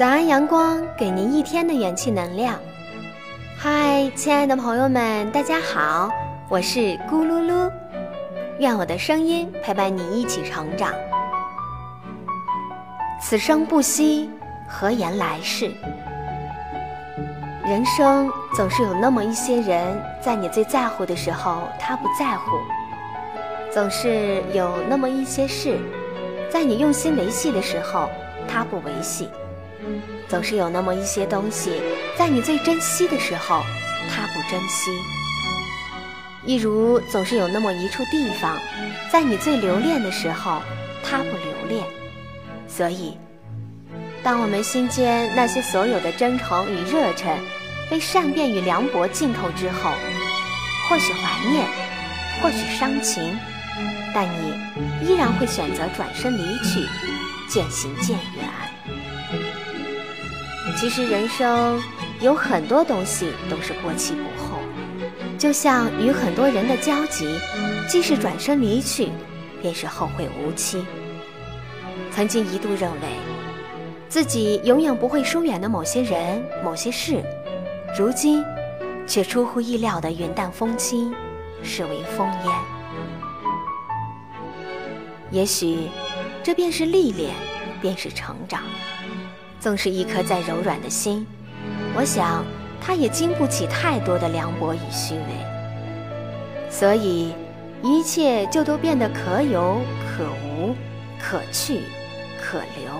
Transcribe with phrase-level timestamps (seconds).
[0.00, 2.58] 早安，阳光，给您一天的元气能量。
[3.54, 6.08] 嗨，亲爱的朋友们，大家好，
[6.48, 7.70] 我是咕噜噜，
[8.58, 10.90] 愿我的声音陪伴你一起成长。
[13.20, 14.30] 此生不息，
[14.66, 15.70] 何言来世？
[17.66, 22.56] 人生总是有那么一些人，在你最在乎的时候，他不在乎；
[23.70, 25.78] 总是有那么一些事，
[26.50, 28.08] 在你用心维系的时候，
[28.48, 29.26] 他不维系；
[30.28, 31.80] 总是有那么一些东西，
[32.16, 33.62] 在你最珍惜的时候，
[34.10, 34.90] 他不珍惜。
[36.46, 38.58] 一如总是有那么一处地方，
[39.12, 40.62] 在你最留恋的时候，
[41.04, 41.84] 他不留恋。
[42.66, 43.16] 所以，
[44.22, 47.38] 当我们心间那些所有的真诚与热忱，
[47.90, 49.90] 被善变与凉薄浸透之后，
[50.88, 51.66] 或许怀念，
[52.40, 53.36] 或许伤情，
[54.14, 56.86] 但你依然会选择转身离去，
[57.48, 58.49] 渐行渐远。
[60.76, 61.80] 其实人生
[62.20, 64.58] 有很多东西都是过期不候，
[65.38, 67.38] 就像与很多人的交集，
[67.88, 69.10] 既是转身离去，
[69.60, 70.84] 便是后会无期。
[72.10, 73.08] 曾经一度认为，
[74.08, 77.22] 自己永远不会疏远的某些人、某些事，
[77.98, 78.42] 如今
[79.06, 81.14] 却出乎意料的云淡风轻，
[81.62, 82.54] 视为风烟。
[85.30, 85.88] 也许，
[86.42, 87.34] 这便是历练，
[87.80, 88.62] 便是成长。
[89.60, 91.26] 纵是一颗再柔软的心，
[91.94, 92.44] 我想，
[92.80, 96.70] 它也经不起太多的凉薄与虚伪。
[96.70, 97.34] 所以，
[97.82, 99.80] 一切就都变得可有
[100.16, 100.74] 可无，
[101.20, 101.82] 可去。
[102.42, 102.90] 可留，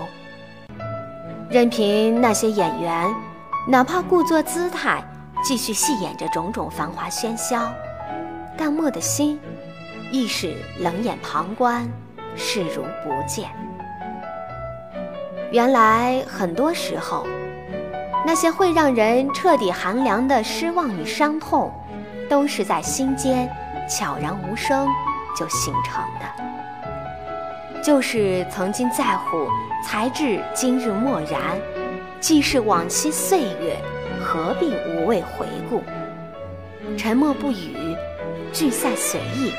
[1.49, 3.13] 任凭那些演员，
[3.67, 5.03] 哪怕故作姿态，
[5.43, 7.73] 继续戏演着种种繁华喧嚣，
[8.55, 9.37] 淡漠的心，
[10.09, 11.85] 亦是冷眼旁观，
[12.37, 13.49] 视如不见。
[15.51, 17.27] 原来很多时候，
[18.25, 21.69] 那些会让人彻底寒凉的失望与伤痛，
[22.29, 23.49] 都是在心间
[23.89, 24.87] 悄然无声
[25.37, 27.81] 就形成的。
[27.83, 29.45] 就是曾经在乎，
[29.83, 31.41] 才至今日默然。
[32.21, 33.75] 既是往昔岁月，
[34.23, 35.83] 何必无谓回顾？
[36.95, 37.97] 沉默不语，
[38.53, 39.51] 聚散随意，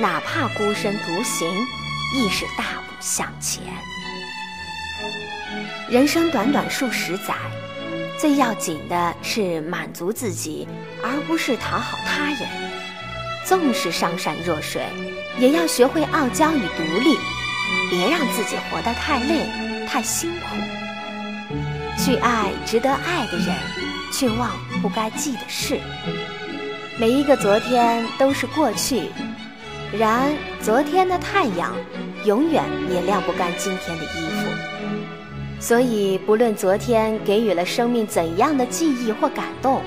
[0.00, 1.48] 哪怕孤身独行，
[2.14, 3.62] 亦是大步向前。
[5.88, 7.34] 人生短短数十载，
[8.18, 10.66] 最要紧的是满足自己，
[11.02, 12.48] 而不是讨好他人。
[13.44, 14.82] 纵是上善若水，
[15.38, 17.16] 也要学会傲娇与独立。
[17.90, 19.46] 别让自己活得太累、
[19.86, 20.56] 太辛苦。
[21.98, 23.54] 去爱值得爱的人，
[24.12, 24.50] 去忘
[24.80, 25.78] 不该记的事。
[26.98, 29.10] 每一个昨天都是过去，
[29.96, 30.32] 然
[30.62, 31.74] 昨天的太阳
[32.24, 34.73] 永远也晾不干今天的衣服。
[35.60, 39.80] 所以，不论昨天给予了生命怎样的记忆或感动，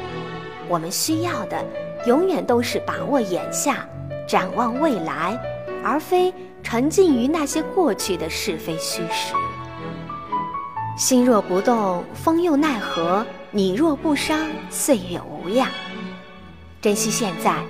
[0.68, 1.64] 我们需要的
[2.06, 3.88] 永远都是把握眼下，
[4.28, 5.40] 展望未来，
[5.84, 6.34] 而非。
[6.64, 9.34] 沉浸于那些过去的是非虚实，
[10.98, 13.26] 心若不动，风又奈何？
[13.52, 15.70] 你若不伤，岁月无恙。
[16.82, 17.64] 珍惜现在，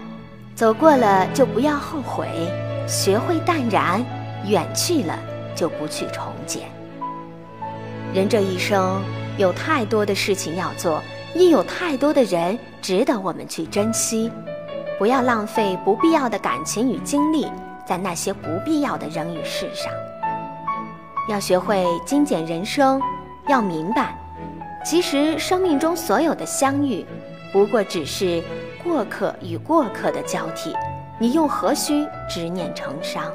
[0.55, 2.27] 走过了就不要后悔，
[2.87, 4.03] 学会淡然，
[4.47, 5.19] 远去了
[5.53, 6.63] 就不去重捡。
[8.17, 8.99] 人这一生
[9.37, 11.03] 有太多的事情要做，
[11.35, 14.31] 亦有太多的人值得我们去珍惜，
[14.97, 17.47] 不要浪费不必要的感情与精力。
[17.85, 19.93] 在那些不必要的人与事上，
[21.29, 22.99] 要学会精简人生。
[23.47, 24.17] 要明白，
[24.83, 27.05] 其实生命中所有的相遇，
[27.53, 28.43] 不过只是
[28.83, 30.75] 过客与过客的交替。
[31.19, 33.31] 你又何须执念成伤？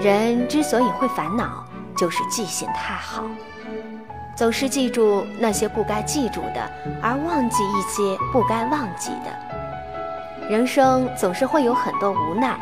[0.00, 1.62] 人之所以会烦恼，
[2.00, 3.24] 就是记性太好，
[4.34, 6.70] 总是记住那些不该记住的，
[7.02, 10.48] 而忘记一些不该忘记的。
[10.48, 12.58] 人生总是会有很多无奈。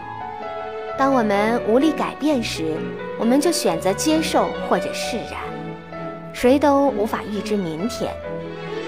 [0.99, 2.77] 当我们无力改变时，
[3.17, 5.35] 我们就选择接受或者释然。
[6.33, 8.13] 谁都无法预知明天，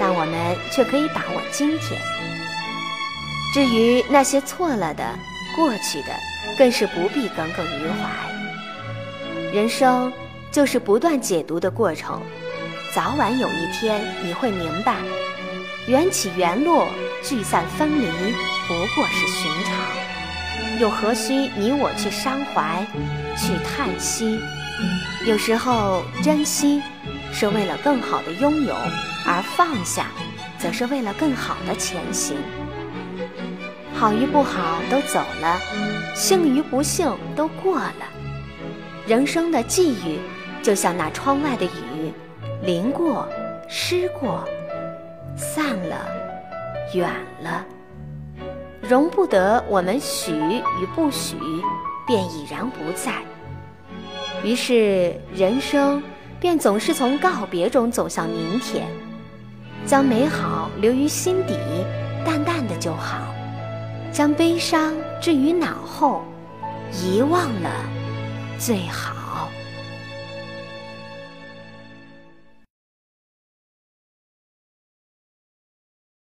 [0.00, 2.00] 但我们却可以把握今天。
[3.54, 5.04] 至于那些错了的、
[5.54, 6.08] 过去的，
[6.58, 9.52] 更是不必耿耿于怀。
[9.52, 10.12] 人生
[10.52, 12.20] 就是不断解读的过程，
[12.92, 14.96] 早晚有一天你会明白，
[15.86, 16.88] 缘起缘落、
[17.22, 18.06] 聚散分离，
[18.66, 20.80] 不过是寻常。
[20.80, 22.84] 又何须你我去伤怀，
[23.36, 24.40] 去叹息？
[25.26, 26.82] 有时候珍惜
[27.32, 28.74] 是为了更好的拥有，
[29.26, 30.06] 而放下，
[30.58, 32.36] 则是为了更好的前行。
[33.94, 35.60] 好与不好都走了，
[36.16, 37.94] 幸与不幸都过了。
[39.06, 40.18] 人生的际遇，
[40.62, 42.12] 就像那窗外的雨，
[42.62, 43.26] 淋过，
[43.68, 44.44] 湿过，
[45.36, 46.06] 散了，
[46.94, 47.08] 远
[47.42, 47.64] 了，
[48.82, 51.36] 容不得我们许与不许，
[52.06, 53.12] 便已然不在。
[54.44, 56.02] 于是人生
[56.38, 58.86] 便总是从告别中走向明天，
[59.86, 61.54] 将美好留于心底，
[62.24, 63.18] 淡淡的就好；
[64.12, 66.22] 将悲伤置于脑后，
[66.92, 67.70] 遗忘了
[68.58, 69.19] 最好。